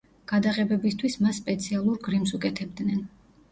[0.29, 3.07] გადაღებებისთვის მას სპეციალურ გრიმს უკეთებდნენ.